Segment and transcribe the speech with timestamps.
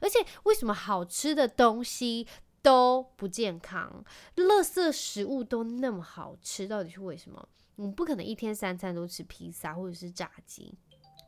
[0.00, 2.26] 而且为什么好吃的东西
[2.62, 4.04] 都不健康，
[4.36, 7.48] 垃圾食物都那么好吃，到底是为什么？
[7.76, 10.74] 我们不可能一天三餐都吃披萨或者是炸鸡。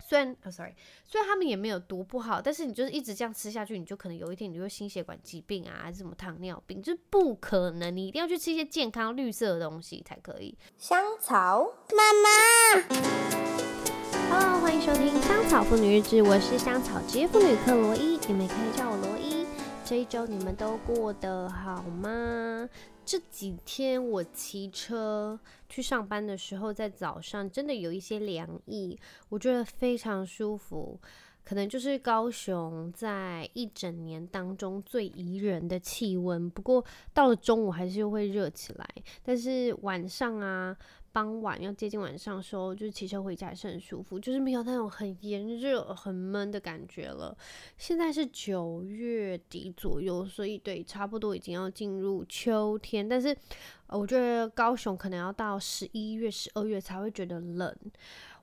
[0.08, 0.74] 虽然，哦，sorry，
[1.06, 7.96] 虽然他们也没有多不好，但是你就是一直这样吃下去，你就可能有一天你就会心血管疾病啊，还是什么糖尿病，就是不可能。
[7.96, 10.58] 你一定要去吃一些健康绿色的东西才可以。
[10.76, 11.64] 香草
[11.96, 12.28] 妈妈
[14.30, 19.44] ，Hello，欢迎收听香草妇女日志，我是香草职业妇女克罗伊，你们可以叫我罗伊。
[19.84, 22.68] 这一周你们都过得好吗？
[23.04, 25.36] 这几天我骑车
[25.68, 28.96] 去上班的时候，在早上真的有一些凉意，
[29.30, 30.96] 我觉得非常舒服。
[31.42, 38.88] 可能就是高雄在一整年当中最宜人的气温，不过到了中午还是会热起来，
[39.24, 40.76] 但是晚上啊。
[41.12, 47.36] 傍晚要接近晚上时候，就是骑车回家还是很舒服，就是没有那种很炎热、很闷的感觉了。
[47.76, 53.08] 现在是九月底左右，所以对，差不多已经要进入秋天。
[53.08, 53.36] 但是，
[53.88, 57.76] 我觉得高雄可能要到十一月、十二月才会觉得冷。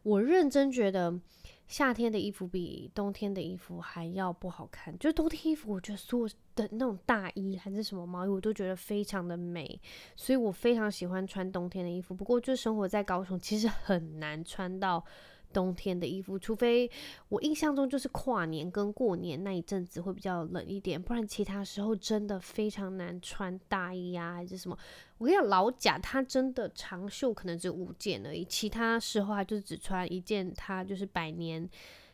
[0.04, 1.20] 我认真觉得。
[1.68, 9.80] 夏天的衣服比冬天的衣服还要不好看，就是冬天衣服，我觉得所有的那种大衣还是什么毛衣，我都觉得非常的美，
[10.16, 12.16] 所以我非常喜欢穿冬天的衣服。
[12.16, 15.04] 不过，就生活在高雄，其实很难穿到。
[15.54, 16.90] 冬天的衣服，除非
[17.30, 24.78] 我印象中就是跨年跟过年那一阵子会比较冷一点，不然其他时候真的非常难穿大衣啊，还是什么。
[25.18, 31.68] 我跟你讲，老贾他真的长袖可能只有五件而已，其他时候他就只穿一件，他就是百年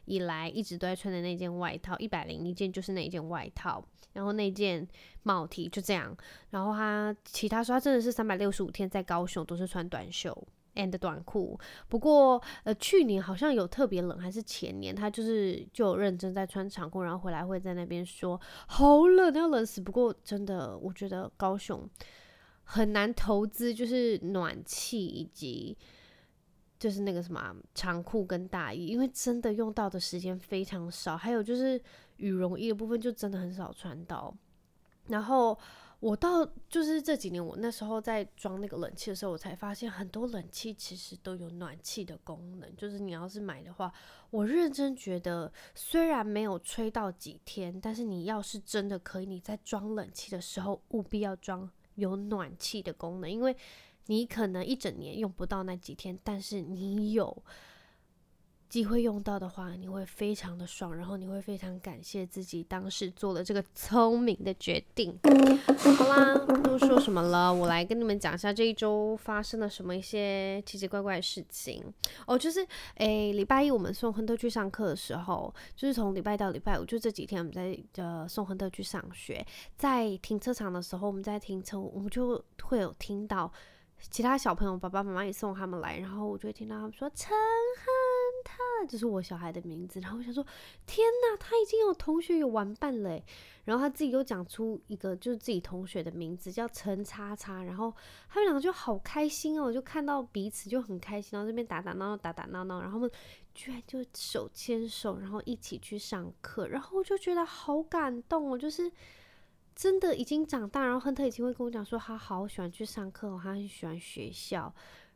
[0.05, 4.87] 以来一直都在穿的那件外套，一百零一件就是那一件外套，然后那件
[5.23, 6.15] 帽 T 就这样，
[6.51, 10.47] 然后他其他时候他真的是三百六十五天在高雄都是穿短袖。
[10.75, 19.79] And 短裤，不过呃，去年好像有特别冷，还是前年，他就是就认真在穿长裤，然后回来会在那边说好冷，要冷死。
[19.81, 21.89] 不过真的，我觉得高雄
[22.63, 25.78] 很难投资，就是暖气以及
[26.79, 31.16] 就是那个什么长裤跟大衣，因为真的用到的时间非常少。
[31.16, 31.81] 还有就是
[32.17, 34.35] 羽绒衣的部分，就真的很少穿到，
[35.07, 35.57] 然后。
[36.03, 42.75] 我到就是这几年，我那时候在装那个冷气的时候，我才发现很多冷气其实都有暖气的功能。
[42.75, 43.90] 就是你要是买的话，
[44.30, 53.56] 我认真觉得，虽然没有吹到几天，但是你要是真的可以，你在装冷气的时候务必要装有暖气的功能，因为
[54.08, 57.44] 你可能一整年用不到那几天，但是你有。
[58.73, 65.16] 机会用到的话，你会非常的爽，然后你会非常感谢自己当时做了这个聪明的决定。
[65.95, 71.84] 好啦，不多说什么了，我来跟你们讲一下这一周发生了什么一些奇奇怪怪的事情
[72.25, 72.35] 哦。
[72.35, 79.45] 就是诶，礼拜一我们送亨特去上课的时候，就是从礼拜到礼拜五，就这几天我们在呃送亨特去上学，
[79.78, 83.53] 在停车场的时候，我们在停车，我们就会有听到
[84.09, 88.12] 其他小朋友爸爸妈妈也送他们来，然后我就会听到他们说陈亨。
[88.44, 90.45] 他就是我小孩的名字，然后我想说，
[90.85, 93.21] 天哪，他已经有同学有玩伴了，
[93.66, 97.93] 然后他自己又讲出一个就是自己同学的名字叫陈叉叉，然后
[98.29, 103.11] 他们两个就好开心哦，就看到彼此就很开心，然后这边打打闹闹，打打闹闹，然后他们
[103.53, 108.91] 居然就手牵手，然后一起去上课，然后我就觉得好感动哦，就是
[109.75, 114.73] 真的已经长大，然后亨特已经会跟我讲说，他好喜欢去上课，他很喜欢学校。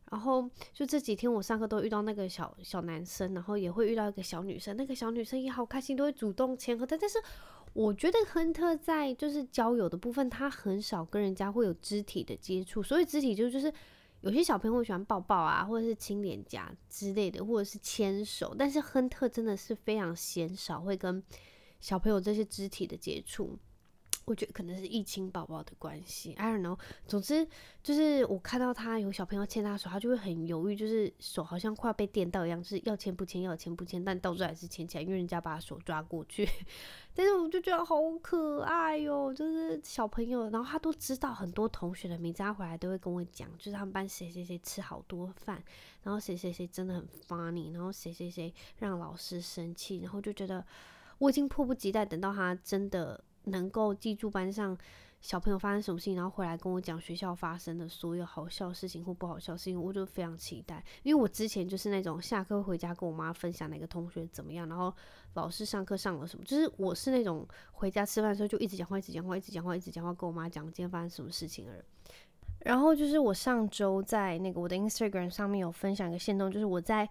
[0.10, 6.98] 然后就这几天我上课都遇到那个小小男生，然后也会遇到一个小女生，那个小女生也好开心，都会主动牵和他。
[6.98, 7.18] 但是
[7.74, 13.72] 我觉得亨特在就是交友的部分，他很少跟人家会有肢体的接触，所以肢体就就是
[14.22, 18.56] 有些小朋友喜欢抱抱啊，或者是亲脸颊之类的，或者是牵手。
[18.58, 21.22] 但是亨特真的是非常鲜少会跟
[21.80, 23.58] 小朋友这些肢体的接触。
[24.28, 26.78] 我觉得可能是疫情宝宝的关系，I don't know。
[27.08, 27.48] 总之
[27.82, 36.46] 就是我看到他有小朋友牵他手，他就会很犹豫，就是手好像快要被电到一样，就是要牵不牵，要牵不牵，但到最后还是牵起来，因为人家把手抓过去。
[37.16, 45.64] 但是我就觉得好可爱哟，就是小朋友，然后他都知道很多同学的名字，他回来都会跟我讲，就是他们班谁谁谁吃好多饭，
[46.04, 50.66] 然后谁谁谁真的很 funny，然后谁谁谁让老师生气，然后就觉得
[51.20, 53.24] 我已经迫不及待等到他真的。
[53.48, 54.78] 能够记住班上
[55.20, 60.84] 小朋友发生什么事情，然后回来跟我讲学校发生的所有好笑事情或不好笑事情，我就非常期待。
[61.02, 64.94] 因为我之前就是那种下课回家跟我妈分享哪个同学怎么样，然后
[65.34, 71.84] 老师上课上了什么，就是我是那种回家吃饭的时候就一直讲话，一直讲话，一直讲话，一直讲话，跟我妈讲今天发生什么事情而。
[72.60, 77.10] 然后就是我上周在那个我的 Instagram 上面有分享一个线动，就是我在。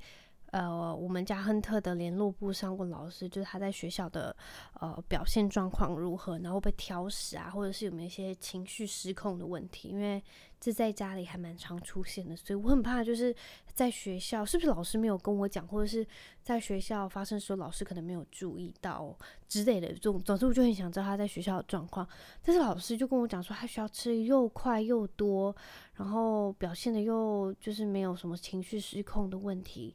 [0.52, 4.34] 呃，我们家亨特的联络簿上问老师，就是他在学校的
[4.80, 10.22] 呃表现状况如何，然后被挑食啊，或者是有没有一些情绪失控的问题，因为
[10.60, 13.34] 这在家里还蛮常出现的，所以我很怕就是
[13.74, 16.06] 在学校是不是老师没有跟我讲，或者是
[16.42, 19.14] 在学校发生的时候老师可能没有注意到
[19.48, 22.08] 之类的总，总之我就很想知道他在学校的状况，
[22.42, 25.54] 但是老师就跟我讲说他需要吃又快又多，
[25.94, 29.94] 然后表现的又就是没有什么情绪失控的问题。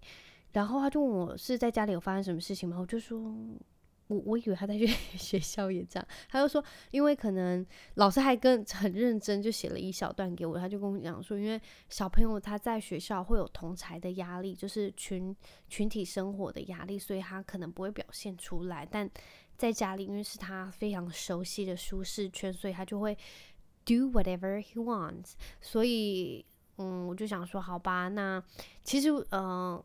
[0.54, 2.78] 然后他就问我是在家里有发生什么事情吗？
[2.80, 3.20] 我就说，
[4.08, 4.86] 我我以为他在学
[5.18, 6.08] 学校也这样。
[6.30, 7.66] 他就说，因为可能
[7.96, 11.60] 老师还跟 很认真就写了一小段给我，他就跟我讲说，因为
[11.90, 15.36] 小朋友他在学校会有同才的压力，就是群
[15.70, 18.86] 群体生活的压力，所以他可能不会表现出来。
[18.90, 19.10] 但
[19.58, 23.16] 在家里，因为是他非常熟悉的舒适圈，所以他就会
[23.86, 25.34] do whatever he wants。
[25.62, 26.44] 所以，
[26.78, 28.44] 嗯，我就想说，好吧，那
[28.84, 29.82] 其实，嗯、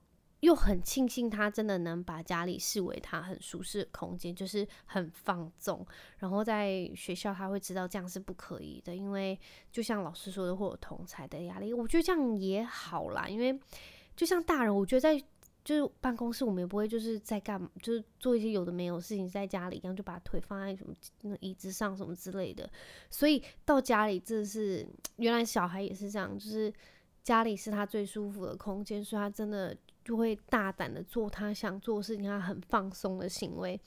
[0.46, 5.84] 又很庆幸他真的能把家里视为他很舒适的空间，就是很放纵。
[6.18, 9.36] 然后在学校他会知道这样是不可以的，因为
[9.72, 11.72] 就像老师说的，会有同才的压力。
[11.72, 13.58] 我觉得这样也好啦，因为
[14.14, 15.20] 就像大人，我觉得在
[15.64, 22.70] 就是办公室，我们也不会就是在干，就是做一些有的没有事情，在家里一样就把腿放在什么椅子上什么之类的。
[23.10, 26.72] 所以到家里，这 是原来小孩也是这样，就是
[27.24, 29.76] 家里是他最舒服的空间，所以他真的。
[30.06, 33.80] 就会大胆的做他想做的事情，他很放松的行为，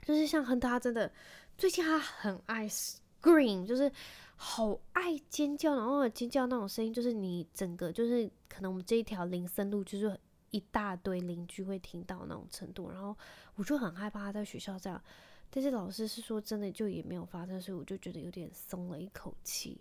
[0.00, 1.10] 就是像亨特，他真的
[1.58, 3.90] 最近他很爱 scream，就是
[4.36, 10.16] 好爱尖叫，然后尖叫那种声音，就是你整个就是可能我们这一条林森路就是
[10.52, 13.16] 一大堆邻居会听到那种程度，然后
[13.56, 15.02] 我就很害怕他在学校这样，
[15.50, 19.80] 但是老师是说真的就也没有发生，所以我就觉得有点松了一口气，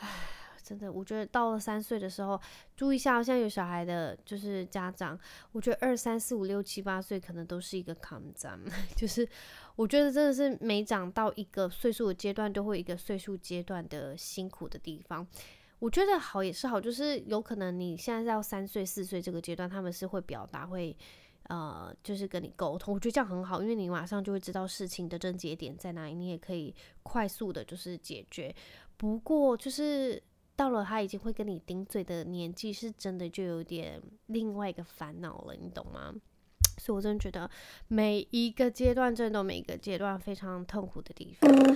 [0.00, 0.08] 唉。
[0.66, 2.40] 真的，我觉得到了三岁的时候，
[2.74, 5.16] 注意一下，现在有小孩的，就是家长，
[5.52, 8.58] 我觉得二三四五六七八岁可能都是一个抗战，
[8.96, 9.28] 就是
[9.76, 15.24] 我觉得真的是每长到一个岁数的阶段，都会一个岁数阶段的辛苦的地方。
[15.78, 20.96] 我觉得好也是好，就是有可能你现在到三岁四岁这个阶段，他们是会表达，会
[21.44, 26.74] 呃，就是跟你沟通，我觉得这样很好，因为你马上就会知道事情的症结点在哪里，你也可以
[27.04, 28.52] 快速的就是解决。
[28.96, 30.20] 不过就是。
[30.56, 36.14] 到了他已经会跟你顶嘴的年纪，是真的就有点另外一个烦恼了，你懂吗？
[36.78, 37.48] 所以我真的觉得
[37.88, 41.74] 每一个阶段，真的每一个阶段非常痛苦的地方。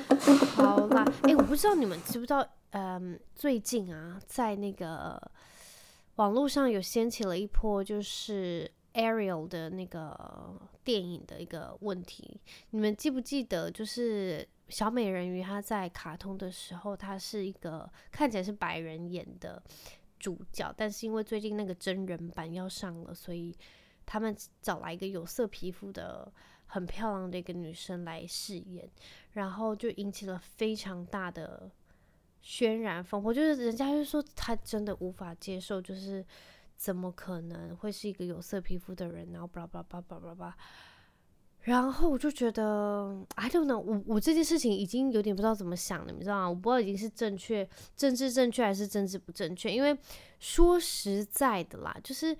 [0.56, 5.20] 好啦，诶、我不知道你们知不知道，嗯，最近啊，在那个
[6.16, 12.40] 网络上有掀起了一波，就是 Ariel 的那个电影的一个问题。
[12.70, 14.48] 你们记不记得，就是？
[14.70, 19.60] 小美人鱼，她在卡通的时候，她是一个看起来是白人演的
[20.16, 23.52] 主角，但是因为最近那个真人版要上了，所以
[24.06, 24.32] 他们
[24.62, 26.32] 找来一个有色皮肤的
[26.66, 28.88] 很漂亮的一个女生来饰演，
[29.32, 31.68] 然后就引起了非常大的
[32.40, 36.24] 轩然风波，就是人家就说他真的无法接受，就是
[36.80, 40.56] 怎么可能会是一个有色皮肤的人，然后巴拉巴拉巴拉巴拉。
[41.60, 46.48] 然后我就觉得，I don't know，我我这件事情已经有点不知道怎么想了，你知道吗？
[46.48, 49.70] 我不知道已经是正确、政治正确还是政治不正确。
[49.70, 49.94] 因为
[50.38, 52.34] 说实在的啦，就是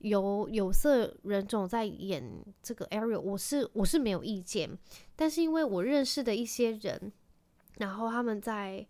[0.00, 2.22] 有有色人种在演
[2.62, 4.78] 这个 Ariel，我是我是没有意见。
[5.16, 7.10] 但是因为我认识的一些人，
[7.78, 8.86] 然后他们在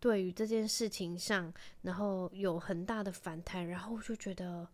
[0.00, 1.52] 对于这件事情上，
[1.82, 4.68] 然后有很大的反弹，然后我就觉得，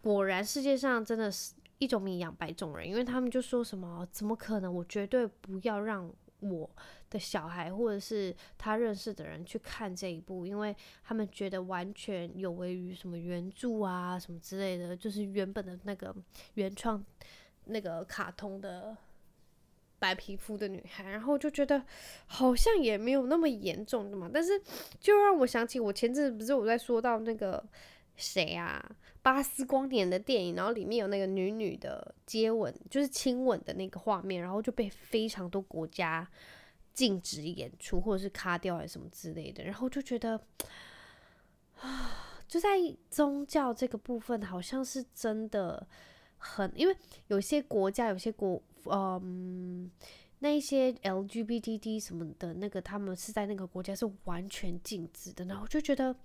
[0.00, 1.54] 果然世界上真的是。
[1.78, 4.72] 一种米养百种人，因为他们就说什么，怎么可能？
[4.72, 6.70] 我绝对不要让我
[7.10, 16.14] 的小孩或者是他认识的人去看这一部，因为他们觉得完全有违于什么原著啊什么之类的，就是原本的那个
[16.54, 17.04] 原创
[17.64, 18.96] 那个卡通的
[20.02, 21.80] 白皮肤的女孩，然后就觉得
[22.26, 24.60] 好像也没有那么严重的嘛，但是
[24.98, 27.64] 就让我想起我前阵子不是我在说到那个。
[28.14, 28.78] 谁啊？
[29.22, 36.28] 巴斯光年的电影，然后里面有那个女女的接吻，就是亲吻的那个画面，然后就被非常多国家
[36.92, 39.64] 禁止演出，或者是卡掉还是什么之类的。
[39.64, 40.38] 然后就觉得
[41.80, 42.68] 啊，就在
[43.08, 45.84] 宗教这个部分，好像是真的
[46.36, 46.94] 很，因为
[47.28, 49.90] 有些国家，有些国，嗯，
[50.38, 56.16] 那一些 LGBT 什么的那个，他们是在那个国家是完全禁止的，然后就觉得。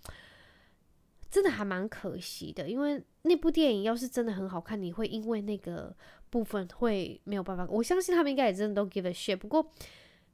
[1.29, 5.93] 真的还蛮可惜的，因为那部电影要是真的很好看，你会因为那个
[6.29, 7.67] 部分会没有办法。
[7.69, 9.35] 我相信他们应该也真的都 give a shit。
[9.35, 9.69] 不过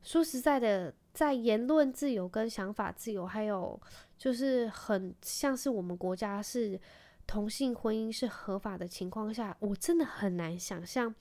[0.04, 3.78] 说实在的，在言论自由跟想法自由，还有
[4.20, 6.80] 就是很像是我们国家是
[7.26, 11.14] 同性婚姻是合法的情况下，我真的很难想象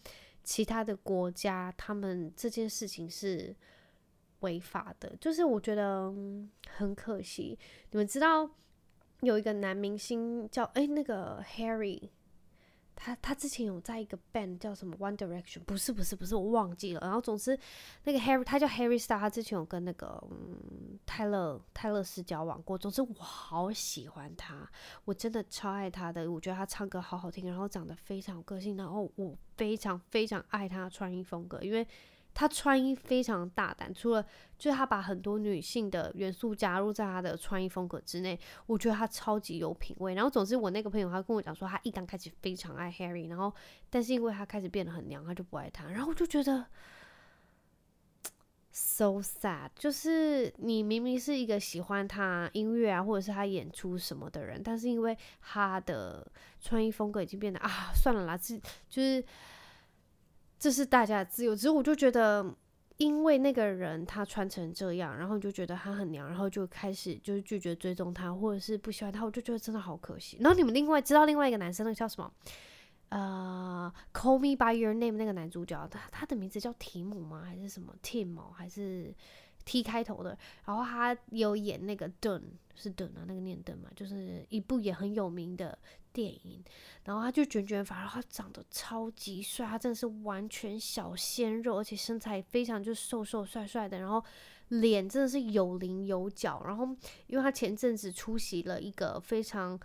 [0.42, 3.54] 其他的国家他们这件事情是
[4.40, 5.14] 违法的。
[5.20, 6.12] 就是我觉得
[6.68, 7.58] 很可惜。
[7.90, 8.48] 你们知道
[9.20, 12.10] 有一个男明星叫诶、那个 Harry。
[13.04, 17.00] 他他之前有在一个 band 叫什么 One Direction，不是不是不是，我忘记了。
[17.00, 17.58] 然后总之
[18.04, 22.78] 那个 Harry 他叫 Harry Star，他之前有跟那个嗯泰勒泰勒斯交往过。
[22.78, 24.70] 总之我好喜欢他，
[25.04, 26.30] 我真的超爱他的。
[26.30, 31.84] 我觉得他唱歌好好听，然后长得非常有个性，然后我非常非常爱他的穿衣风格，因为。
[32.34, 34.24] 他穿衣非常大胆，除了
[34.58, 40.14] 就是他把很多女性的元素加入在他的穿衣风格之内，我觉得他超级有品味。
[40.14, 43.52] 然后总之，我那个朋友他跟我讲说，他一刚开始非常爱 Harry，然后
[43.90, 45.90] 但是因为他开始变得很娘，他就不爱他。
[45.90, 46.64] 然后我就觉得
[48.70, 56.26] so sad，就是你明明是一个喜欢他音乐啊，或者是他演出什么的人，但是因为他的
[56.60, 58.58] 穿衣风格已经变得啊，算了啦，是
[58.88, 59.22] 就是。
[60.62, 62.54] 这是大家的自由，只是我就觉得，
[62.98, 70.38] 因为那个人他穿成这样，然后就觉得他很娘，然后就开始就是拒绝追踪他，或者是不喜欢他，我就觉得真的好可惜。
[70.40, 72.32] 然后你们另外知道另外一个男生，那个叫什么？
[73.08, 77.42] 呃，Call Me By Your Name 那个男主角，他他的名字叫提姆吗？
[77.44, 79.12] 还是什么 Tim 还是
[79.64, 82.42] ？T 开头的，然后他有演那个 Dune，
[82.74, 85.78] 是 Dune 啊，那个念 Dune 嘛，就是一部也很有名的
[86.12, 86.62] 电影。
[87.04, 94.24] 然后他就卷卷发，然后他长得超级帅，他真的是完全小鲜肉，而且身材非常就瘦瘦帅帅的，然后
[94.68, 96.62] 脸真的是有棱有角。
[96.64, 96.84] 然后
[97.26, 99.78] 因为他前阵子出席了一个非常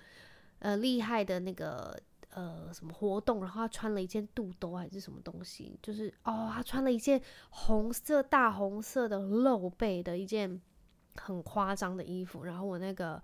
[0.59, 1.99] 呃厉害的那个。
[2.37, 3.41] 呃，什么活动？
[3.41, 5.79] 然后他穿了一件肚兜还是什么东西？
[5.81, 10.61] 就是哦，他穿了一件红色大红色的露背的一件
[11.15, 12.43] 很夸张的衣服。
[12.43, 13.19] 然后我那个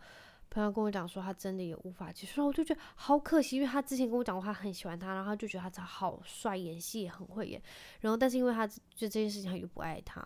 [0.53, 2.45] 朋友跟我讲说，他真的也无法接受。
[2.45, 7.59] 我就觉得好可惜，因为他之前跟我讲过，他很喜欢他，然后他就觉得他好帅，演戏也很会演。
[8.01, 10.23] 然后但是因为他就这件事情，他又不爱他，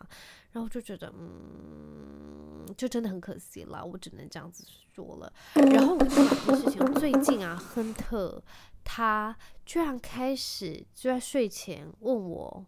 [0.51, 3.86] 然后就觉得嗯，就真的很可惜了。
[3.86, 5.31] 我只能这样子说了。
[5.53, 8.43] 然后我就讲一件事情，最近啊，亨特。
[8.89, 12.65] 他居然开始就在睡前问我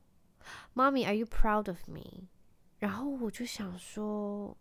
[0.75, 2.27] ：“Mommy, are you proud of me？”
[2.79, 4.57] 然后我就想说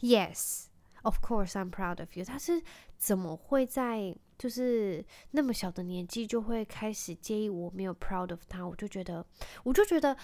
[0.00, 0.67] ：“Yes,
[1.02, 2.62] of course I'm proud of you。”他是
[2.96, 8.66] 怎么会在就是那么小的年纪就会开始介意我没有 proud of 他？
[8.66, 9.24] 我就觉得，
[9.64, 10.16] 我就觉得。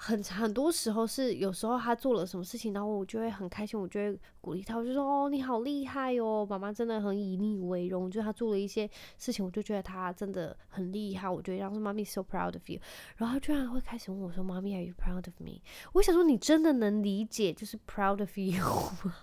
[0.00, 8.08] 很很多时候是有时候他做了什么事情，然后我就会很开心，我就会鼓励他，我就说哦，你好厉害哦，妈妈真的很以你为荣。
[8.08, 12.78] 就他做了一些事情，我就觉得他真的很厉害，我觉得让说妈咪 so proud of you。
[13.16, 15.60] 然后他居然会开始问我说，妈咪 are you proud of me？
[15.94, 18.62] 我想说你真的能理解就是 proud of you
[19.02, 19.16] 吗？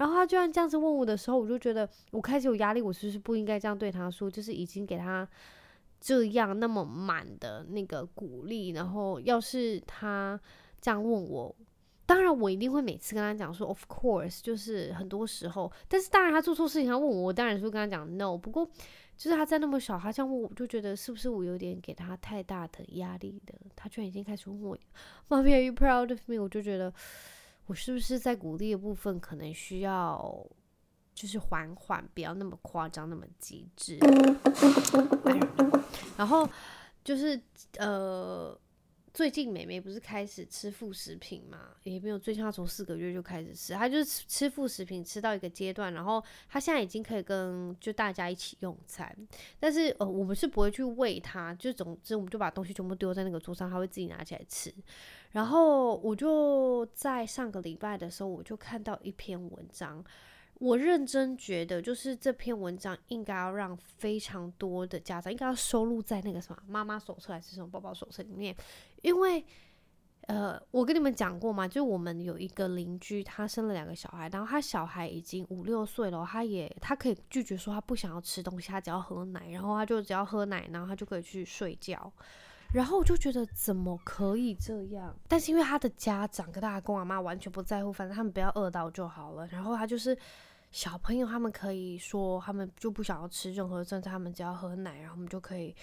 [0.00, 4.28] 然后他居然这样子问我的时候，我就觉得我开始有压力，我是不是不应该这样对他说？
[4.28, 5.28] 就是已经给他。
[6.02, 10.40] 这样那么满的那个鼓励，然后要是他
[10.80, 11.54] 这样问我，
[12.06, 18.34] 当然我一定会每次跟他讲说，of course，就是很多时候，但是当然他做错事情他问我，我当然是会跟他讲 no。
[18.34, 18.64] 不过
[19.14, 23.52] 就是他在那么小，他这样问我，就觉得是不是我有点给他太大的压力的？
[23.76, 24.78] 他居然已经开始问我
[25.28, 26.40] ，Mommy are you proud of me？
[26.40, 26.90] 我就觉得
[27.70, 30.44] 我是不是在鼓励的部分可能需要。
[31.12, 33.98] 就是缓缓，不要那么夸张，那么极致。
[36.16, 36.48] 然后
[37.04, 37.38] 就是
[37.76, 38.58] 呃，
[39.12, 41.58] 最近妹妹不是开始吃副食品嘛？
[41.82, 49.14] 也没有，最近她从四个月就开始吃，她就是吃吃副食品吃到一个阶段，然后她现在已经可以跟就大家一起用餐。
[49.58, 54.72] 但是呃，我们是不会去喂她，就总之我们就把东西全部丢在那个桌上，她会自己拿起来吃。
[55.32, 60.04] 然后我就在上个礼拜的时候，我就看到一篇文章。
[60.54, 68.54] 我认真觉得，就是这篇文章应该要让非常多的家长应该要收录在那个什么妈妈手册还是什么宝宝手册里面，
[69.00, 69.42] 因为
[70.26, 82.12] 呃，我跟你们讲过嘛，就我们有一个邻居，他生了两个小孩，然后他小孩已经五六岁了，他也他可以拒绝说他不想要吃东西，他只要喝奶，然后他就只要喝奶，然后他就可以去睡觉，
[82.72, 85.14] 然后我就觉得怎么可以这样？
[85.28, 90.16] 但是因为他的家长跟他阿公阿妈完全不在乎，反正他们不要饿到就好了，然后他就是。
[90.72, 95.74] 小朋友他们可以说，他们就不想要吃任何正餐，他们只要喝奶，然后我们就可以，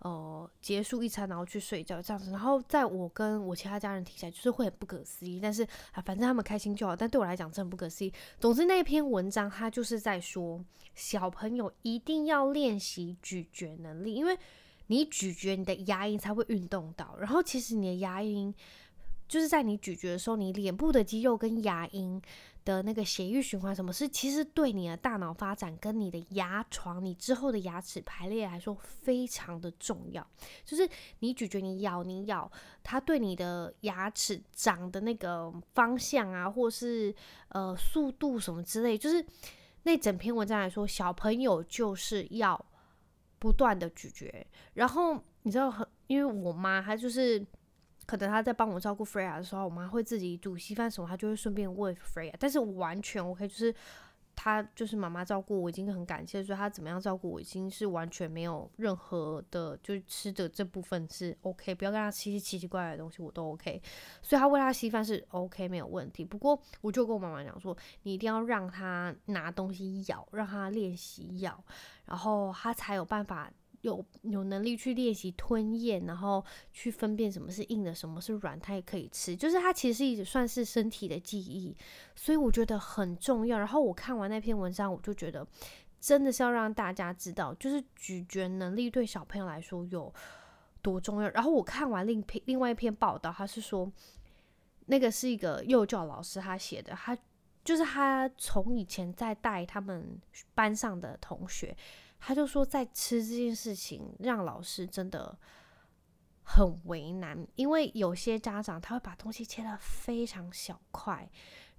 [0.00, 2.30] 呃，结束一餐，然后去睡觉这样子。
[2.30, 5.40] 然后在我跟我其他家人听起来，就是会很不可思议。
[5.40, 6.94] 但是啊，反正他们开心就好。
[6.94, 8.12] 但对我来讲，真的不可思议。
[8.38, 10.62] 总之那篇文章，他就是在说，
[10.94, 14.38] 小朋友一定要练习咀嚼能力，因为
[14.86, 17.16] 你咀嚼，你的牙龈才会运动到。
[17.18, 18.54] 然后其实你的牙龈，
[19.28, 22.22] 就是在你咀嚼的时候，你脸部的肌肉跟牙龈。
[22.64, 30.26] 的那个血液循环什么是，其实对你的大脑发展跟你的牙床、你之后的牙齿排列来说非常的重要。
[30.64, 30.88] 就是
[31.18, 32.50] 你咀嚼、你咬、你咬，
[32.82, 37.14] 它对你的牙齿长的那个方向啊，或是
[37.48, 39.22] 呃速度什么之类，就是
[39.82, 42.58] 那整篇文章来说，小朋友就是要
[43.44, 44.46] 不断的咀嚼。
[44.72, 47.44] 然后你知道很，因为我妈她就是。
[48.06, 52.34] 可能她在帮我照顾 Freya 的时候，我妈会自己煮稀饭什么，她就会顺便喂 Freya。
[52.38, 53.74] 但是完全 OK，就是
[54.36, 63.80] 他就是妈妈照顾我已经很感谢，所以他怎么样照顾我已经是完全没有任何的，就是吃的这部分是 OK，不要跟他吃些奇奇怪怪的东西我都 OK。
[64.22, 66.24] 所以他喂他稀饭是 OK 没有问题。
[66.24, 71.62] 不过我就跟我妈妈讲说，你一定要让他拿东西咬，让他练习咬，
[72.06, 73.50] 然后他才有办法。
[73.84, 79.36] 有有能力去练习吞咽，然后去分辨什么是硬的，什么是软，它也可以吃。
[79.36, 81.76] 就是它其实一直算是身体的记忆，
[82.16, 83.58] 所以我觉得很重要。
[83.58, 85.46] 然后我看完那篇文章，我就觉得
[86.00, 90.10] 真的是要让大家知道，就是咀嚼能力对小朋友来说有
[90.80, 91.28] 多重要。
[91.28, 93.92] 然后我看完另篇另外一篇报道，他是说
[94.86, 97.14] 那个是一个幼教老师他写的，他
[97.62, 100.18] 就是他从以前在带他们
[100.54, 101.76] 班上的同学。
[102.26, 105.38] 他就说，在吃这件事情让老师真的
[106.42, 111.30] 很为难，因为有些家长他会把东西切得非常小块，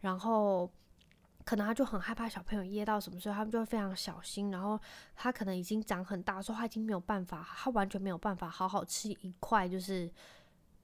[0.01, 0.71] 然后
[1.43, 4.51] 可能他就很害怕小朋友噎到什么，所以他们就会非常小心。
[4.51, 4.79] 然后
[5.15, 10.07] 他可能已经长很大，说他已经没有办法，他完全没有办法好好吃一块就是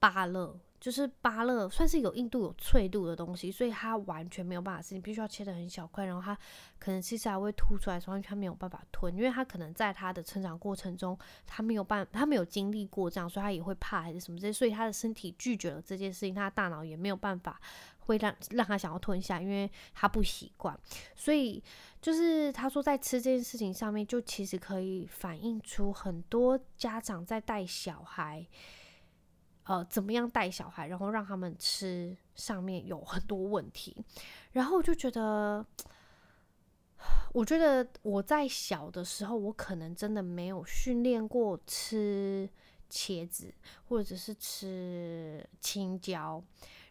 [0.00, 0.58] 芭乐。
[0.82, 4.96] 就是芭乐算是有硬度、有脆度的东西，所以它完全没有办法吃。
[4.96, 6.36] 你必须要切得很小块，然后它
[6.80, 9.14] 可能其实还会凸出来，所以它没有办法吞。
[9.14, 17.60] 因为它可能在它的成长过程中，它没有办，它没有经历过这样，所以它也会怕还是什么这些，所以它的身体拒绝了这件事情，它大脑也没有办法
[18.00, 20.76] 会让让它想要吞下，因为它不习惯。
[21.14, 21.62] 所以
[22.00, 28.44] 就是他说，在吃这件事情上面，就其实可以反映出很多家长在带小孩。
[29.64, 33.96] 呃，怎么样带小孩，然后让他们吃上面有很多问题，
[34.50, 35.64] 然后我就觉得，
[37.32, 42.48] 我觉得我在小的时候，我可能真的没有训练过吃
[42.90, 43.54] 茄子，
[43.88, 46.42] 或者是吃青椒，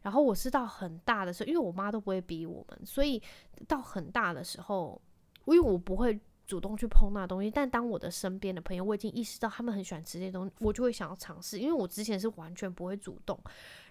[0.01, 3.21] 然后我是到很大的时候，因为我妈都不会逼我们，所以
[3.67, 5.01] 到很大的时候，
[5.45, 6.19] 因为我不会。
[6.47, 11.57] 主动去碰那东西，但当我的身边的朋友，我已经意识到他们很喜欢吃这些东西，我就会想要尝试。
[11.59, 13.39] 因为我之前是完全不会主动，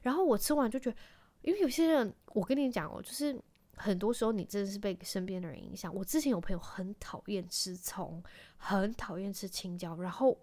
[0.03, 0.97] 然后我吃完就觉得，
[1.41, 3.41] 因为有些人，我跟你讲哦，就是
[3.77, 5.95] 很多时候你真的是被身边的人影响。
[5.95, 8.23] 我之前有朋友很讨厌吃葱，
[8.59, 10.37] 很讨厌吃青椒，然后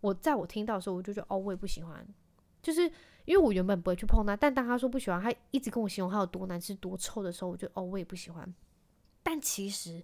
[0.00, 2.04] 我在我听到的时候，我就觉得哦，我也不喜欢，
[2.60, 2.82] 就是
[3.26, 8.52] 因为我原本不会去碰它，但当他说不喜欢，他一直跟我形容它有多难吃、多臭的时候，我就哦，我也不喜欢。
[9.22, 10.02] 但其实。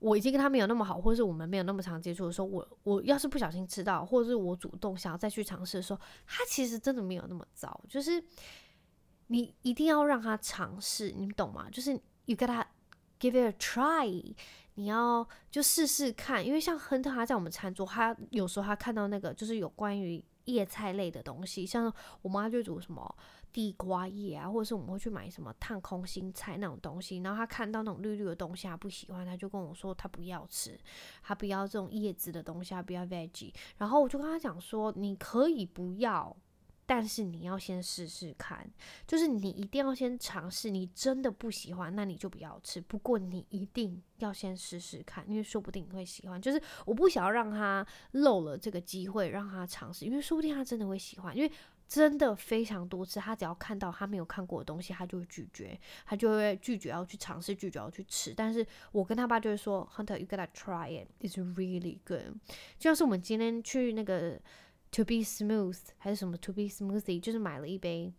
[0.00, 7.80] 我已经跟他没有那么好，或是我们没有那么常接触的时候，我我要是不小心吃到，或者是我主动想要再去尝试的时候，他其实真的没有那么糟。
[7.88, 8.22] 就是
[9.26, 11.68] 你一定要让他尝试，你懂吗？
[11.70, 11.92] 就是
[12.26, 12.64] you gotta
[13.18, 14.34] give it a try，
[14.74, 16.46] 你要就试试看。
[16.46, 23.14] 因为像亨特他在我们餐桌，他有时候他看到那个就是有关于叶菜类的东西，像我妈就煮什么。
[23.52, 30.78] 地瓜叶啊，或者是我们会去买什么烫空心菜那种东西，然后他看到那种绿绿的东西，他不喜欢，他就跟我说他不要吃，
[31.22, 33.52] 他不要这种叶子的东西，他不要 veggie。
[33.78, 36.36] 然后我就跟他讲说，你可以不要，
[36.86, 38.70] 但是你要先试试看，
[39.06, 40.70] 就是你一定要先尝试。
[40.70, 42.80] 你真的不喜欢，那你就不要吃。
[42.80, 46.40] 不过你一定要先试试看，因为说不定你会喜欢。
[46.40, 51.50] 就是我不想要让他漏了这个机会，让他尝试，因为说不定他真的会喜欢，因为。
[51.88, 58.34] 真的非常多次，他只要看到他没有看过的东西，他就会拒绝，他就会拒绝要去尝试，拒绝要去吃。
[58.34, 62.36] 但是我跟他爸就会说，Hunter，you gotta try it，it's really good。
[62.78, 64.38] 就像是我们今天去那个
[64.92, 68.12] To Be Smooth 还是什么 To Be Smoothie，就是买了一杯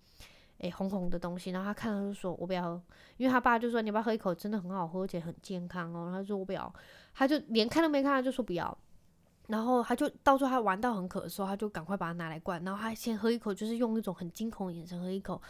[0.58, 2.82] 诶红红的东西，然后他看到就说我不要，
[3.18, 6.06] 因为他爸就说你要不要喝一口，真的很好喝，而且很健康哦。
[6.06, 6.74] 然后他说我不要，
[7.14, 8.76] 他就连看都没看，他就说不要。
[9.50, 12.64] 然后他就到时候他玩到很渴的时候，他就赶快把它拿来灌。
[12.64, 15.42] 然后他先喝一口，就是用一种很惊恐的眼神喝一口。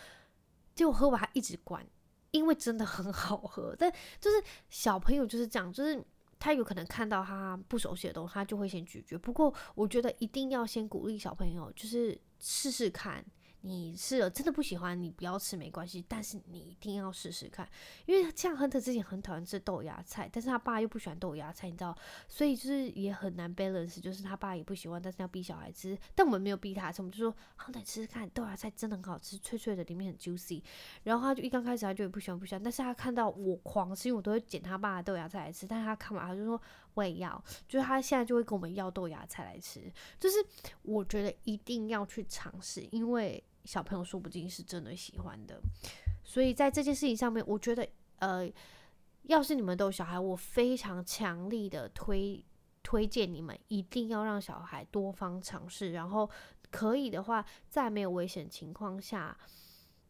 [0.74, 1.86] 结果喝完他一直灌，
[2.32, 3.76] 因为真的很好喝。
[3.78, 6.02] 但就是小朋友就是这样，就是
[6.40, 9.18] 他有可能看到他不熟悉的东西，他就会先拒绝。
[9.18, 13.24] 不过我觉得一定要先鼓励小朋友，就是试试看。
[13.62, 17.68] 你试了真的不喜欢，你不要吃没关系，但是你一定要试试看，
[18.06, 21.94] 因为像亨特之前很讨厌吃豆芽菜，但是他爸又不喜欢豆芽菜，你知道，
[22.28, 30.64] 所以就是也很难 balance，就是他爸也不喜欢，但是要逼小孩吃，但我们没有逼他吃，我们就说亨特吃吃看，豆芽菜真的很好吃，脆脆的，里面很 juicy，
[31.04, 36.62] 然后他就一刚开始他就也不喜欢不喜欢，但是他看到我狂吃，因为我都会捡他爸的豆芽菜来吃，但是他看完他就说
[36.94, 40.38] 我也要，就是他现在就会跟我们要豆芽菜来吃，就是
[40.84, 43.44] 我觉得一定要去尝试，因为。
[43.66, 45.62] 小朋友说不定是真的喜欢的，
[46.24, 48.52] 所以在这件事情上面，我觉得，呃，
[49.24, 52.44] 要是你们都有小孩，我非常强力的推
[52.82, 56.30] 推荐你们一定要让小孩多方尝试，然后
[56.72, 59.38] 可以的话，在没有危险情况下，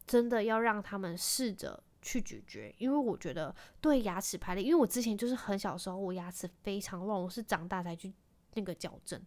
[0.06, 8.14] 真的要让他们试着去咀嚼，因为我觉得对牙齿排列，因为我之前就是很小时候，我牙齿非常乱，我是长大才去
[8.54, 9.22] 那个矫正。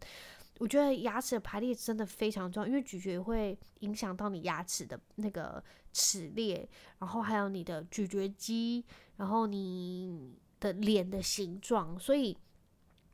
[0.58, 5.62] 我觉得牙齿的排列真的非常重要，因为咀嚼会影响到你牙齿的那个
[5.92, 8.84] 齿列，然后还有你的咀嚼肌，
[9.16, 11.98] 然后你的脸的形状。
[11.98, 12.36] 所以，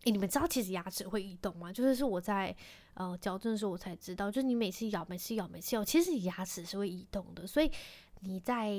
[0.04, 1.72] 你们知道其实牙齿会移动吗？
[1.72, 2.54] 就是是我在
[2.94, 7.70] 呃矫正的时候我才知道，就是你每次咬、每次咬、每次咬，其实牙齿是会移动的，所以。
[8.20, 8.70] 你在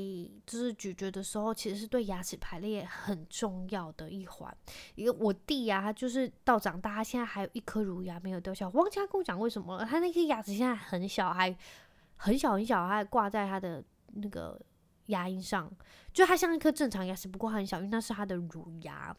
[0.45, 4.55] 就是咀嚼的时候，其实是对牙齿排列很重要的一环。
[4.95, 8.67] 因为我弟呀、啊，他就是到长大，他现在还有一颗乳牙没有掉下。
[8.69, 11.55] 忘记他跟我讲为什么了，他那颗牙齿现在很小，还
[12.15, 14.59] 很小很小，还挂在他的那个
[15.07, 15.71] 牙龈上，
[16.13, 19.15] 就他像一颗正常牙齿，不过很小，因为那是他的乳牙。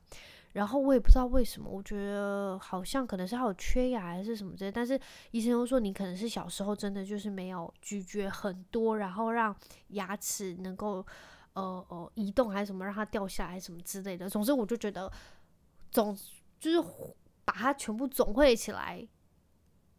[0.53, 4.99] 然后我也不知道为什么，我觉得好像可能是他有缺牙还是什么之类，但是
[5.31, 9.55] 医生又说你可能是小时候真的就是没有咀嚼很多，然后让
[9.89, 11.07] 牙齿能够
[11.53, 14.29] 呃呃移动还是什么让它掉下来什么之类的。
[14.29, 15.11] 总之我就觉得
[15.91, 16.17] 总
[16.59, 16.89] 就是
[17.45, 19.07] 把它全部总汇起来。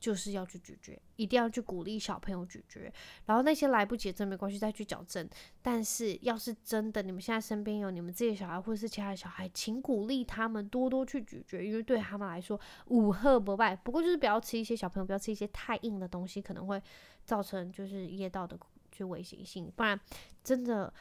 [0.02, 2.92] 就是要去咀嚼，一定要去鼓励小朋友咀嚼。
[3.28, 5.30] 然后那些来不及的真没关系，再去矫正。
[5.62, 13.76] 但是要是真的，你们现在身边有你们自己的小孩或者是其他的小孩，请鼓励他们多多去咀嚼，因为对他们来说无贺不败。
[13.76, 16.82] 不过就是不要吃一些小朋友不要吃一些太硬的东西，可能会
[17.24, 18.60] 造成就是噎到的
[18.92, 19.72] 就危险性。
[19.76, 19.98] 不然
[20.44, 20.92] 真的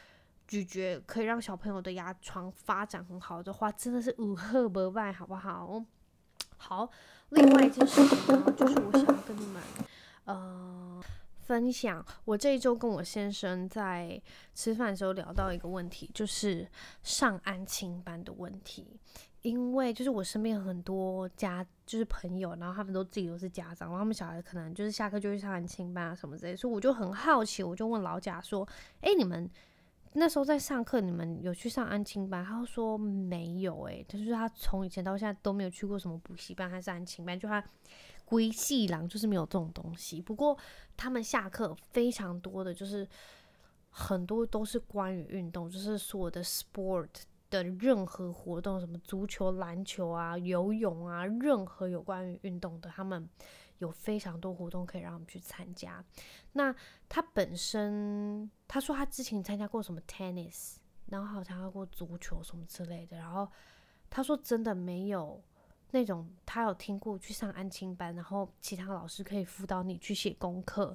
[0.47, 5.83] 咀嚼可以让小朋友的牙床发展很好的话，真的是无贺不败，好不好？
[6.61, 6.88] 好。
[7.31, 9.62] 另外一件事情，就是我想要跟你们，
[10.25, 11.01] 呃，
[11.38, 12.05] 分享。
[12.25, 14.20] 我这一周跟我先生在
[14.55, 16.68] 吃饭的时候聊到一个问题，就是
[17.03, 18.99] 上安亲班的问题。
[19.42, 28.68] 因为就是我身边很多家，就是朋友，然后他们都自己都是家长，然后他们小孩可能就是下课就去上安亲班啊什么之类，所以我就很好奇，我就问老贾说
[29.01, 29.49] ：“诶，你们？”
[30.12, 32.44] 那时候在上课，你们有去上安亲班？
[32.44, 37.62] 他说没有、欸，诶，就是他从以前到现在都没有去过什么补习班还是安亲班，就他
[38.25, 40.20] 归细郎就是没有这种东西。
[40.20, 40.59] 不过
[40.96, 43.07] 他们下课非常多的就是
[43.90, 47.09] 很多都是关于运动，就是所有的 sport
[47.49, 53.29] 的任何活动，什么足球、篮球啊、游泳啊，任何有关于运动的，他们。
[53.81, 56.05] 有非常多活动可以让我们去参加。
[56.53, 56.75] 那
[57.09, 63.16] 他本身，他说他之前参加过什么 tennis，然后还有参加过足球什么之类的。
[63.16, 63.51] 然后
[64.09, 65.43] 他说真的没有
[65.93, 70.88] 那种，他有听过去上安亲班，然后其他老师可以辅导你去写功课，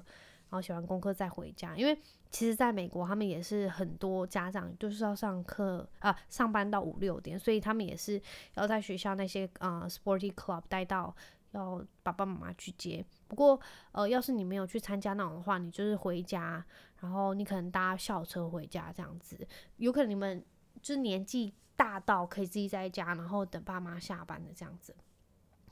[0.48, 1.76] 然后写完功课再回家。
[1.76, 1.98] 因为
[2.30, 8.22] 其实在美国，他们也是很多家长就是要上课啊，上班到五六点，所以他们也是
[8.54, 11.12] 要在学校那些啊、sporty club 待到。
[11.52, 13.58] 要爸爸妈妈去接，不过
[13.92, 16.64] 呃，要是你没有去参加那种的话，你就是回家，
[17.00, 20.44] 然后你可能搭校车回家这样子，有可能你们
[20.82, 24.94] 就是年纪大到可以自己在家，然后等爸妈下班的这样子。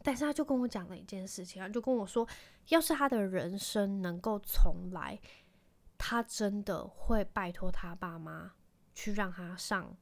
[0.03, 2.27] 但是他就跟我讲了一件事情，他就跟我说，
[2.69, 5.19] 要是他的人生能够重来，
[5.97, 8.53] 他真的会拜托他爸妈
[8.95, 9.97] 去让他上。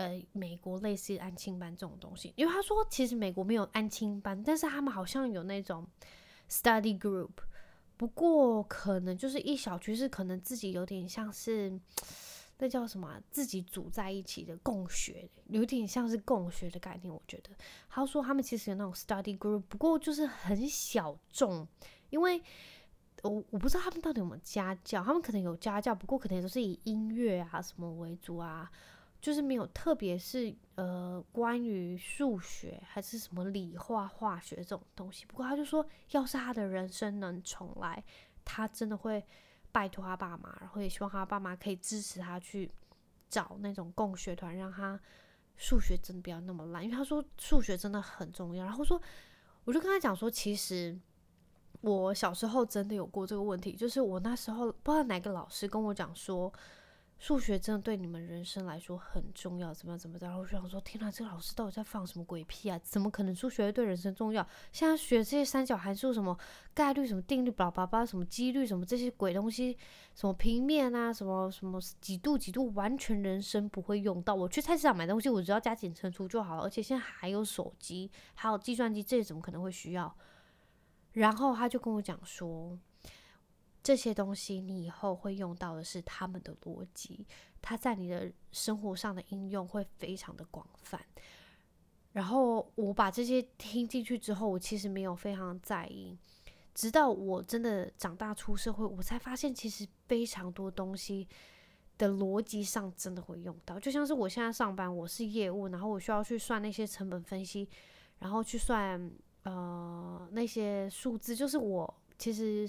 [0.00, 5.86] 呃，美国类似安亲班这种东西，因为他说其实美国没有安亲班，但是他们好像有那种
[6.48, 7.28] study group，
[7.98, 11.78] 不过可能就是一小区是可能自己有点像是
[12.56, 17.12] 那叫什么，自己组在一起的共学，有点像是共学的概念。
[17.12, 17.50] 我觉得
[17.90, 21.68] 他说他们其实有那种 study group，不过就是很小众，
[22.08, 22.42] 因为
[23.22, 28.70] 我我不知道他们到底有没有家教，他们可能有家教，不过可能都是以音乐啊什么为主啊。
[29.20, 35.26] 就是没有，特别是呃，关于数学还是什么理化、化学这种东西。
[35.26, 38.02] 不过他就说，要是他的人生能重来，
[38.46, 39.22] 他真的会
[39.70, 42.70] 拜托他爸妈，然后也希望他爸妈可以支持他去
[43.28, 44.98] 找那种共学团，让他
[45.58, 46.82] 数学真的不要那么烂。
[46.82, 48.64] 因为他说数学真的很重要。
[48.64, 48.98] 然后说，
[49.64, 50.98] 我就跟他讲说，其实
[51.82, 56.50] 我小时候真的有过这个问题，就是我那时候不知道哪个老师跟我讲说。
[57.20, 60.30] 数学真的对你们人生来说很重要，怎么样怎么样？
[60.30, 62.80] 然后我就想说，天哪，这个老师到底在放什么鬼屁啊？
[62.82, 64.44] 怎么可能数学对人生重要？
[64.72, 66.34] 现在学这些三角函数、什么
[66.72, 69.76] 概率、什么定律、巴拉巴拉、什么几率、什么这些鬼东西，
[70.14, 74.34] 什么平面啊，什么什么几度几度，完全人生不会用到。
[74.34, 76.62] 我去菜市场买东西，我只要加减乘除就好了。
[76.62, 80.16] 而且现在还有手机，还有计算机，这些怎么可能会需要？
[81.12, 82.78] 然后他就跟我讲说。
[83.82, 87.26] 这些东西你以后会用到的是他们的逻辑，
[87.62, 91.00] 它在你的生活上的应用会非常的广泛。
[92.12, 96.18] 然后我把这些听进去之后，我其实没有非常在意，
[96.74, 101.26] 直到我真的长大出社会，我才发现其实非常多东西
[101.96, 103.80] 的逻辑上真的会用到。
[103.80, 107.66] 就像是我现在上班，我是业务，然后我需要去算那些成本分析，
[108.18, 109.10] 然后去算
[109.44, 112.68] 呃那些数字，就是我其实。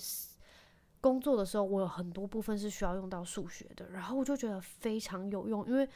[1.01, 5.89] 工作的时候，我有很多部分是需要用到数学的，然后我就觉得非常有用，因为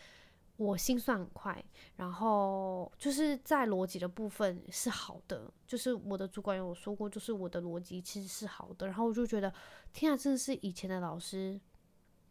[0.57, 1.63] 我心算很快，
[1.97, 9.53] 然后就是在逻辑的部分是好的，就是我的主管有说过，就是我的逻辑其实是好的，然后我就觉得，
[9.93, 11.59] 天啊，真的是以前的老师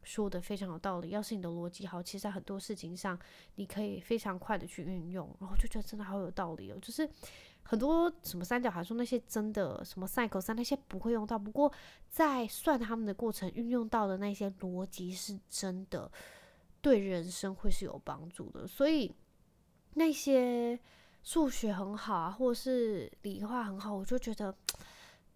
[0.02, 1.10] 说的非常有道理。
[1.10, 3.18] 要是你的逻辑好，其实在很多事情上
[3.54, 7.08] 你可以非常快的去运用，然后就觉得真的好有道理哦，就是。
[7.66, 11.72] 很多什么三角函数那些真的什么 sin、cos 那些不会用到，不过
[12.08, 16.10] 在算他们的过程运用到的那些逻辑是真的
[16.82, 18.66] 对人生会是有帮助的。
[18.66, 19.10] 所以
[19.94, 20.78] 那些
[21.22, 24.54] 数学很好啊，或者是理化很好，我就觉得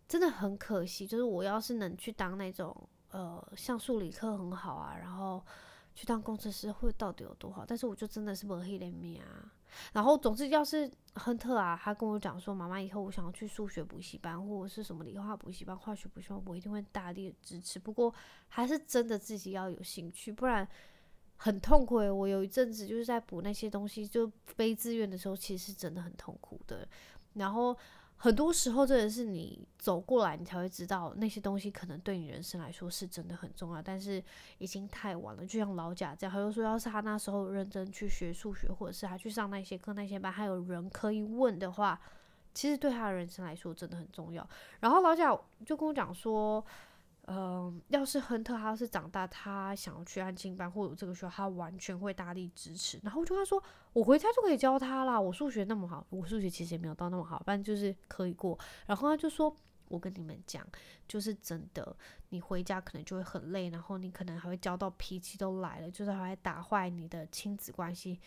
[0.06, 1.06] 真的很可惜。
[1.06, 2.76] 就是我要是能去当那种
[3.10, 5.42] 呃像数理科很好啊，然后
[5.94, 7.64] 去当工程师会到底有多好？
[7.66, 9.50] 但是我就真的是没黑脸面啊。
[9.92, 17.78] 然后，总之，要是亨特啊，他跟我讲说，妈妈，以后我想要去数学补习班，或者是什么理化补习班、化学补习班，我一定会大力支持。
[17.78, 18.12] 不过，
[18.48, 20.66] 还是真的自己要有兴趣，不然
[21.36, 21.96] 很痛苦。
[21.96, 26.88] 我有一阵子就是在补那些东西，就背志愿的时候，其实是真的很痛苦的。
[27.34, 27.76] 然后。
[28.18, 34.22] 很多时候，真的是你走过来，你才会知道那些东西可能对你人生来说是真的很重要，但是
[34.58, 35.46] 已经太晚了。
[35.46, 42.00] 就像老贾这样，他就说，要是他那时候认真去学数学，或者是他去上那些课、那些班，还有人可以问的话，
[42.52, 44.48] 其实对他的人生来说真的很重要。
[44.80, 46.64] 然后老贾就跟我讲说。
[47.30, 52.98] 嗯，要是亨特他要是长大，他想要去安亲班或者这个学校，他完全会大力支持。
[53.02, 53.62] 然后我就跟他说，
[53.92, 55.20] 我回家就可以教他啦。
[55.20, 58.58] 我数学那么好，我数学其实也没有到那么好，反正就是可以过。
[58.86, 59.54] 然后他就说，
[59.88, 60.66] 我跟你们讲，
[61.06, 61.94] 就是真的，
[62.30, 68.18] 你回家可能就会很累，然后你可能还会教到脾气都来了，就是还会打坏你的亲子关系。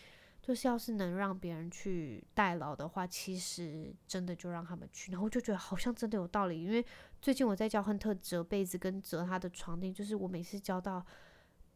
[0.42, 5.12] 就是要是能让别人去代劳的话，其实真的就让他们去。
[5.12, 6.84] 然后就觉得好像真的有道理，因为
[7.20, 11.06] 最近我在教亨特折被子跟折他的床垫，就是我每次教到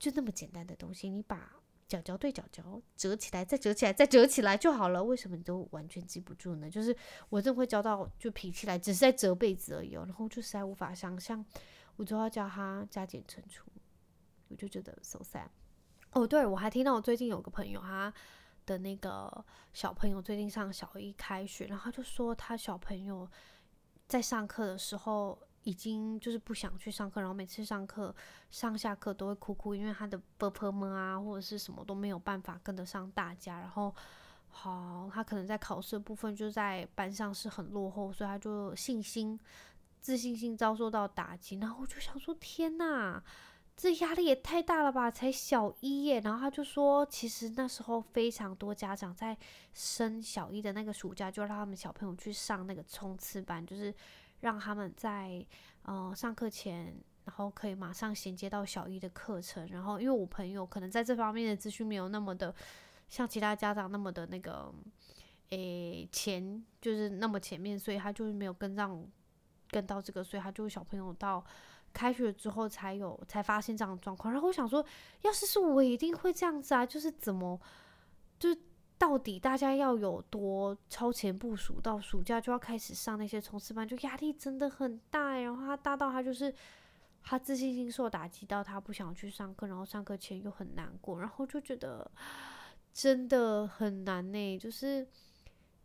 [0.01, 1.53] 就那么简单的东西，你把
[1.87, 5.05] 角角对角角折起来，再折起来，再折起来就好了。
[5.05, 6.69] 为什么你都完全记不住呢？
[6.69, 6.95] 就是
[7.29, 10.03] 我真的会教到就脾气来，只是在折被子而已哦。
[10.05, 11.47] 然后就实在无法想象，
[11.95, 13.71] 我就要教他加减乘除，
[14.49, 15.47] 我就觉得 so sad。
[16.11, 18.13] 哦，对，我还听到我最近有个朋友他。
[18.67, 23.27] 的那个小朋友最近上小一开学，然后他就说他小朋友
[24.07, 28.15] 在上课的时候已经就是不想去上课，然后每次上课
[28.51, 33.95] 上下课都会哭哭，因为他的婆婆们啊或者是什么都没有办法跟得上大家，然后
[34.49, 39.39] 好他可能在考试的部分就在班上是很落后，所以他就信心
[40.01, 43.23] 自信心遭受到打击，然后我就想说天呐！
[43.77, 46.19] 这压力也太大了吧，才小一耶。
[46.21, 49.37] 然后他就说，其实那时候非常多家长在
[49.75, 53.95] 升小一的那个暑假，就让他们小朋友去上那个冲刺班，就是
[54.41, 55.45] 让他们在
[55.83, 56.87] 呃上课前，
[57.27, 59.67] 然后可以马上衔接到小一的课程。
[59.69, 62.55] 然后因为我朋友可能在这方面的资讯没有那么的
[63.11, 64.73] 像其他家长那么的那个
[65.51, 69.07] 诶前，就是那么前面，所以他就是没有跟上
[69.69, 71.45] 跟到这个，所以他就小朋友到。
[71.97, 74.85] 开学之后才有才发现这样的状况，然后我想说，
[75.23, 77.59] 要是是我一定会这样子啊，就是怎么，
[78.39, 78.55] 就
[78.99, 85.39] 到底大家要有多超前部署，到暑假就要开始上那些冲刺班，就压力真的很大。
[85.39, 86.55] 然后他大到他就是
[87.23, 92.11] 他自信心受打击到他不想去上课，然后上课前又很难过，然后就觉得
[92.93, 95.09] 真的很难呢，就是。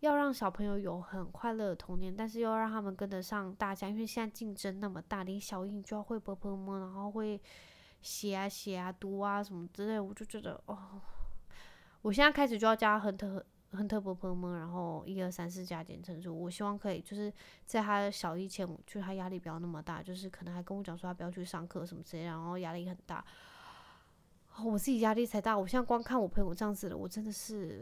[0.01, 7.39] 要让小朋友有很快乐的童年，但是又要让他们跟得上大家，因为现在竞争那么大，连小英就要会啵啵么，然后会
[8.01, 10.99] 写啊写啊读啊什么之类，我就觉得哦，
[12.01, 17.31] 我现在开始就要教亨特很特别朋友，然后一二三四加减乘除，我希望可以就是
[17.65, 23.23] 在他小一前，就是他压力不要那么大，就是可能还跟我讲说他不要去上课什么之类，然后压力很大。
[24.63, 27.79] 我自己压力才大，我现在光看我朋友这样子了，我真的是。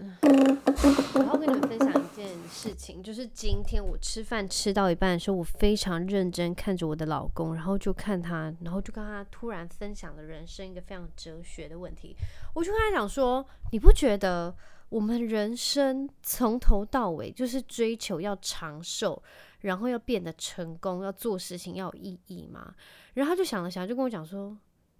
[1.14, 12.16] 然后跟你们分享一件事情，就是今天我吃饭吃到一半的时候，我非常认真看着我的老公，然后就看他，然后就跟他突然分享了人生一个非常哲学的问题。
[12.54, 14.56] 我就跟他讲说，你不觉得
[14.88, 19.22] 我们人生从头到尾就是追求要长寿，
[19.60, 22.74] 然后要变得成功，要做事情要有意义吗？
[23.16, 24.56] 然后他就想了想，就跟我讲说。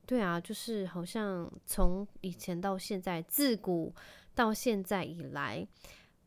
[0.10, 3.94] 对啊，就是好像从以前到现在，自古
[4.34, 5.68] 到现在以来，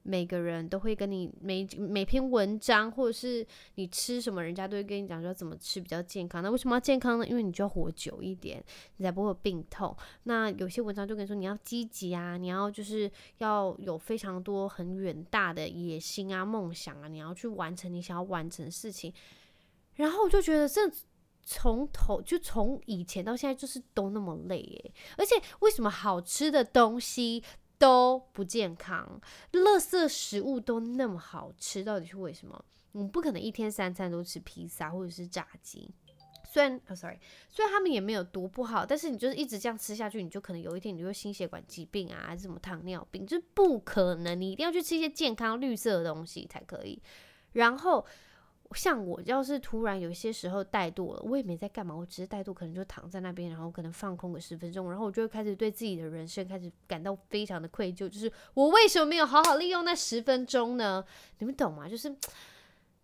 [0.04, 6.40] 每个人都会跟你每每篇文章，或者是你吃什么，人家都会跟你讲说怎么吃比较健康。
[6.44, 7.26] 那为什么要健康呢？
[7.26, 8.62] 因为你就要活久一点，
[8.98, 9.96] 你才不会有病痛。
[10.22, 19.12] 那有些文章就跟你说你要积极啊，你要就是要有非常多很远大的野心啊、梦想啊，你要去完成你想要完成的事情。
[19.96, 20.82] 然后我就觉得这。
[21.44, 27.42] 从头就从以前到现在就是都那么累耶，而且为什么好吃的东西
[27.78, 29.20] 都不健康，
[29.52, 32.64] 垃圾食物都那么好吃，到底是为什么？
[32.92, 35.90] 我们不可能一天三餐都吃披萨或者是炸鸡，
[36.44, 37.18] 虽然哦，sorry，
[37.50, 47.02] 虽然他们也没有多不好，但是你就是一直这样吃下去，你就可能有一天你就会心血管疾病啊，还是什么糖尿病，就是不可能，你一定要去吃一些健康绿色的东西才可以，
[47.52, 48.06] 然后。
[48.72, 61.04] 像我要是突然有些时候怠惰了，我也没在干嘛，我只是怠惰，可能就躺在那边，然后可能放空个十分钟，然后我就会开始对自己的人生开始感到非常的愧疚，就是我为什么没有好好利用那十分钟呢？
[61.38, 61.88] 你们懂吗？
[61.88, 62.14] 就是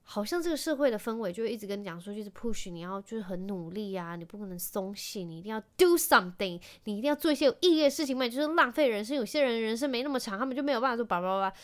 [0.03, 9.17] 好像这个社会的氛围就会一直跟你讲说，就是 push 你要就是很努力啊，你不可能松懈，你一定要 do something，你一定要做一些有意义的事情嘛，就是浪费人生。
[9.17, 11.55] 有些人人生没那么长，他们就没有办法说叭叭叭。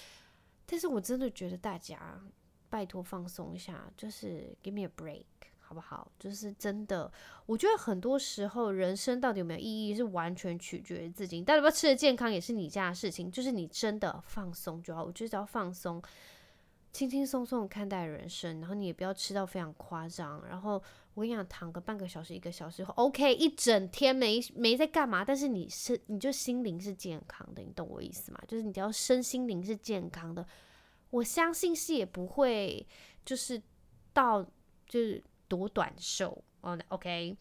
[0.67, 2.21] 但是我真的觉得大家。
[2.74, 5.22] 拜托放松一下，就是 give me a break，
[5.60, 6.10] 好不好？
[6.18, 7.08] 就是真的，
[7.46, 11.37] 我觉得很多时候人生到底有没有意义，是完全取决于自己。
[11.37, 13.30] 你到底要不要吃的健康，也是你家的事情。
[13.30, 16.02] 就是你真的放松就好，我觉得只要放松，
[16.90, 18.58] 轻轻松松看待人生。
[18.58, 20.44] 然后你也不要吃到非常夸张。
[20.48, 20.82] 然后
[21.14, 28.42] 我跟你讲，躺个半个小时、一个小时后，OK，一整天没没在干嘛，但是你是你就心灵是健康的，你懂我意思吗？
[28.48, 30.44] 就是你只要身心灵是健康的。
[31.14, 32.85] 我相信是也不会，
[33.24, 33.62] 就是
[34.12, 34.42] 到
[34.85, 37.37] 就是多短寿哦，OK。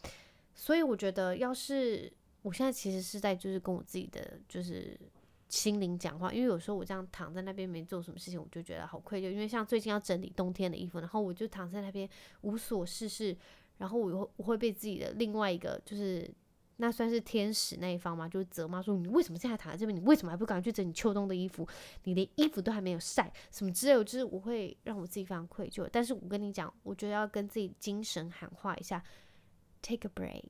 [0.54, 4.96] 所以我觉得，要是我现在其实是在就是跟我自己的就是
[5.50, 9.32] 心灵讲话，因为有时候我这样躺在那边没做什么事情，我就觉得好愧疚。
[9.32, 12.08] 因为像最近要整理冬天的衣服，然后我就躺在那边
[12.42, 13.36] 无所事事，
[13.80, 16.32] 然后我会我会被自己的另外一个就是。
[16.84, 18.28] 那算是天使那一方吗？
[18.28, 19.96] 就是责骂说，你为什么现在躺在这边？
[19.96, 21.66] 你为什么还不赶快去整理秋冬的衣服？
[22.04, 25.88] 你连衣服都还没有晒，什么之类，就是我会让我自己非常愧疚。
[25.90, 29.02] 但是我跟你讲，我觉得要跟自己精神喊话一下
[29.82, 30.44] ，take a break。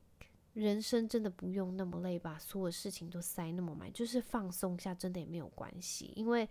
[0.53, 6.11] 人生真的不用那么累，把所有事情都塞那么满，就是放松一下，真的也没有关系。
[6.15, 6.49] 因为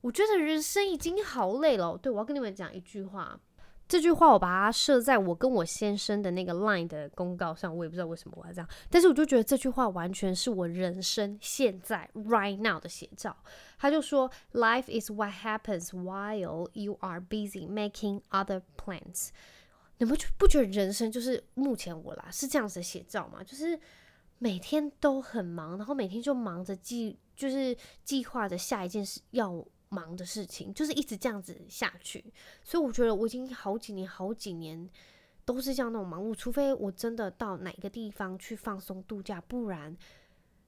[0.00, 1.96] 我觉得人生已经好累了。
[1.96, 3.40] 对，我要跟你们讲一句话。
[3.86, 13.36] 这句话我把它设在我跟我先生的那个 line 的公告上，我也不知道为什么我要这样，但是我就觉得这句话完全是我人生现在 right now 的写照。
[13.78, 19.28] 他就说，Life is what happens while you are busy making other plans。
[19.98, 23.44] 你们不觉得人生就是目前我啦是这样子的写照吗？
[23.44, 23.78] 就是
[24.38, 29.64] 每天都很忙，然后每天就忙着计，就是计划着下一件事要。
[29.94, 32.24] 忙的事情就是一直这样子下去，
[32.64, 34.90] 所以我觉得我已经好几年、好几年
[35.44, 39.96] 都是这样那种忙碌，除非我真的到哪个地方去放松度假，不然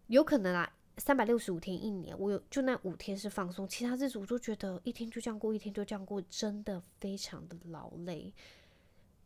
[0.07, 8.33] 有可能啊，三百六十五天一年，我有就那五天是放松，其他日子我都觉得一天就这样过，一天就这样过，真的非常的劳累。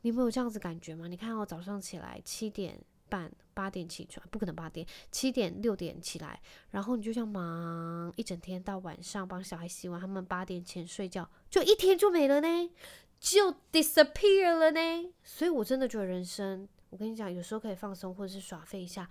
[0.03, 1.07] 你们有这样子感觉吗？
[1.07, 2.83] 你看我早上起来七点。
[3.11, 12.71] 半八点起床，不可能八点，七点六点起来，然后你就像忙一整天到晚上帮小孩洗碗，他们八点前睡觉，就一天就没了呢，
[13.19, 15.13] 就 disappear 了呢。
[15.25, 19.11] 所以我真的觉得人生，我跟你讲，有时候可以放松或者是耍废一下，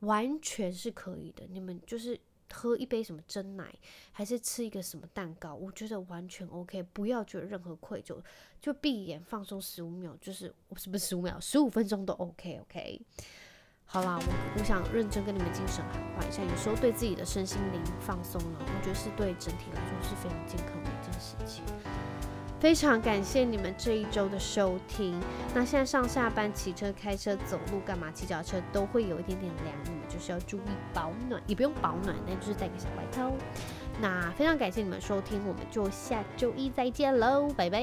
[0.00, 1.46] 完全是可以的。
[1.48, 2.20] 你们就是。
[2.52, 3.72] 喝一杯什么蒸奶，
[4.12, 8.16] 还是吃一个什么蛋糕，我觉得完全 OK，不要觉得任何愧疚，
[8.60, 13.00] 就闭眼放松十五秒，就是是不是十五秒，十五分钟都 OK OK。
[13.84, 21.64] 好啦，我我想认真跟你们精神喊话一下，有时候对自己的身心灵放松了，我觉得是对整体来说是非常健康的一件事情。
[22.60, 25.18] 非常感谢你们这一周的收听。
[25.54, 28.12] 那现在上下班、骑车、开车、走路干嘛？
[28.12, 33.32] 骑脚车都会有一点点凉，你们就是要注意保暖，也不用保暖，那就是带个小外套。
[33.98, 37.82] 那非常感谢你们收听，我们就下周一再见喽，拜拜。